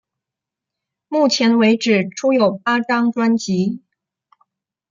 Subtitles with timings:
[1.09, 3.83] 目前为止出有八张专辑。